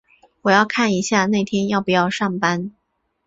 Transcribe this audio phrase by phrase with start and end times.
[0.41, 2.73] 我要看一下那天要不要上班。